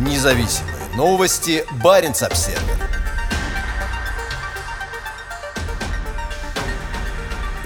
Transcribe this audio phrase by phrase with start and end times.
[0.00, 1.62] Независимые новости.
[1.84, 2.58] Барин обсерва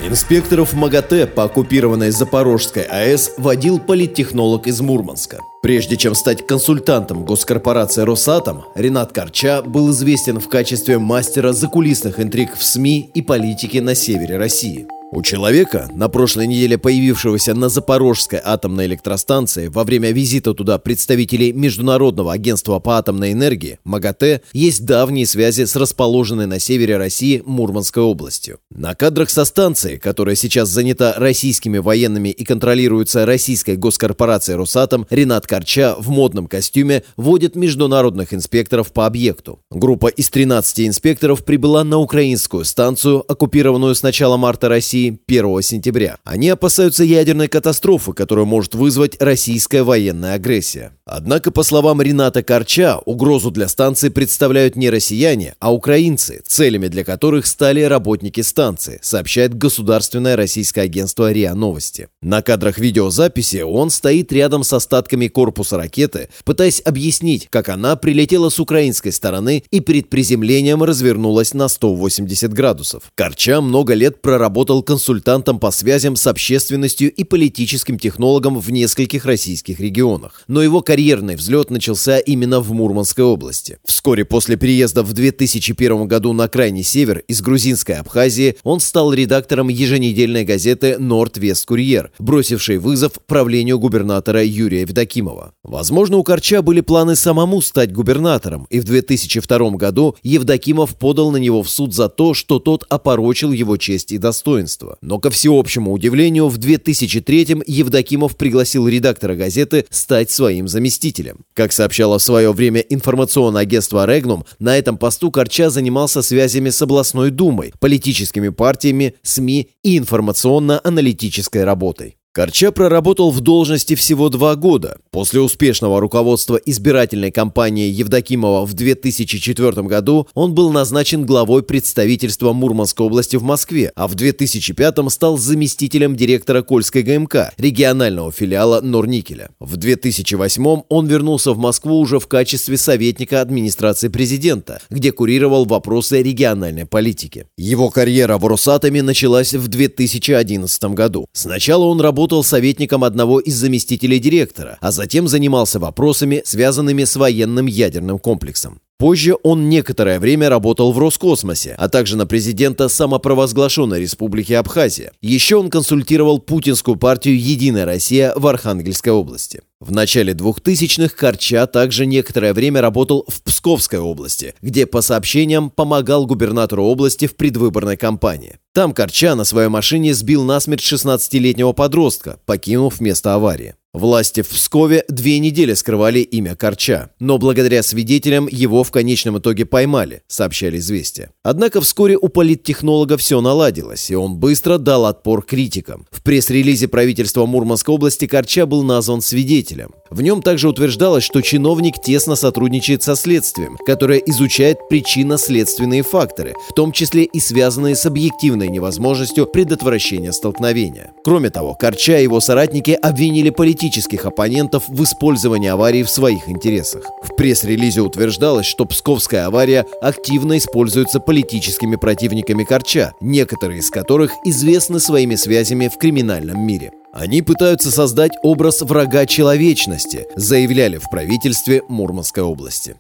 [0.05, 5.39] Инспекторов МАГАТЭ по оккупированной Запорожской АЭС водил политтехнолог из Мурманска.
[5.63, 12.57] Прежде чем стать консультантом госкорпорации «Росатом», Ренат Корча был известен в качестве мастера закулисных интриг
[12.57, 14.89] в СМИ и политике на севере России.
[15.17, 21.53] У человека, на прошлой неделе появившегося на Запорожской атомной электростанции во время визита туда представителей
[21.53, 28.03] Международного агентства по атомной энергии МАГАТЭ, есть давние связи с расположенной на севере России Мурманской
[28.03, 28.59] областью.
[28.71, 35.47] На кадрах со станции, которая сейчас занята российскими военными и контролируется российской госкорпорацией «Росатом», Ренат
[35.47, 39.61] Корча в модном костюме водит международных инспекторов по объекту.
[39.71, 46.19] Группа из 13 инспекторов прибыла на украинскую станцию, оккупированную с начала марта России, 1 сентября.
[46.25, 50.93] Они опасаются ядерной катастрофы, которую может вызвать российская военная агрессия.
[51.07, 57.05] Однако, по словам Рената Корча, угрозу для станции представляют не россияне, а украинцы, целями для
[57.05, 62.09] которых стали работники станции, сообщает государственное российское агентство РИА Новости.
[62.23, 68.49] На кадрах видеозаписи он стоит рядом с остатками корпуса ракеты, пытаясь объяснить, как она прилетела
[68.49, 73.05] с украинской стороны и перед приземлением развернулась на 180 градусов.
[73.15, 79.81] Корча много лет проработал консультантом по связям с общественностью и политическим технологом в нескольких российских
[79.81, 80.45] регионах.
[80.47, 83.79] Но его карьерный взлет начался именно в Мурманской области.
[83.85, 89.67] Вскоре после переезда в 2001 году на крайний север из грузинской Абхазии он стал редактором
[89.67, 95.55] еженедельной газеты «Норд-Вест Курьер», бросившей вызов правлению губернатора Юрия Евдокимова.
[95.65, 101.39] Возможно, у Корча были планы самому стать губернатором, и в 2002 году Евдокимов подал на
[101.39, 104.84] него в суд за то, что тот опорочил его честь и достоинство.
[105.01, 111.39] Но, ко всеобщему удивлению, в 2003 Евдокимов пригласил редактора газеты стать своим заместителем.
[111.55, 116.81] Как сообщало в свое время информационное агентство «Регнум», на этом посту Корча занимался связями с
[116.83, 122.17] областной думой, политическими партиями, СМИ и информационно-аналитической работой.
[122.35, 124.99] Корча проработал в должности всего два года.
[125.13, 133.07] После успешного руководства избирательной кампании Евдокимова в 2004 году он был назначен главой представительства Мурманской
[133.07, 139.51] области в Москве, а в 2005 стал заместителем директора Кольской ГМК, регионального филиала Норникеля.
[139.61, 146.21] В 2008 он вернулся в Москву уже в качестве советника администрации президента, где курировал вопросы
[146.21, 147.47] региональной политики.
[147.57, 151.27] Его карьера в Росатоме началась в 2011 году.
[151.33, 157.17] Сначала он работал работал советником одного из заместителей директора, а затем занимался вопросами, связанными с
[157.17, 158.81] военным ядерным комплексом.
[158.99, 165.13] Позже он некоторое время работал в Роскосмосе, а также на президента самопровозглашенной республики Абхазия.
[165.21, 169.61] Еще он консультировал путинскую партию «Единая Россия» в Архангельской области.
[169.85, 176.25] В начале 2000-х Корча также некоторое время работал в Псковской области, где, по сообщениям, помогал
[176.25, 178.59] губернатору области в предвыборной кампании.
[178.73, 183.75] Там Корча на своей машине сбил насмерть 16-летнего подростка, покинув место аварии.
[183.95, 189.67] Власти в Пскове две недели скрывали имя Корча, но благодаря свидетелям его в конечном итоге
[189.67, 191.31] поймали, сообщали «Известия».
[191.45, 196.09] Однако вскоре у политтехнолога все наладилось, и он быстро дал отпор критикам.
[196.11, 199.93] В пресс-релизе правительства Мурманской области Корча был назван свидетелем.
[200.15, 206.73] В нем также утверждалось, что чиновник тесно сотрудничает со следствием, которое изучает причинно-следственные факторы, в
[206.73, 211.11] том числе и связанные с объективной невозможностью предотвращения столкновения.
[211.25, 217.03] Кроме того, Корча и его соратники обвинили политических оппонентов в использовании аварии в своих интересах.
[217.25, 225.01] В пресс-релизе утверждалось, что Псковская авария активно используется политическими противниками Корча, некоторые из которых известны
[225.01, 226.93] своими связями в криминальном мире.
[227.15, 232.97] Они пытаются создать образ врага человечности, заявляли в правительстве Мурманской области.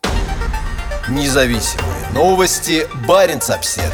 [1.08, 2.86] Независимые новости.
[3.08, 3.90] Барин обседный.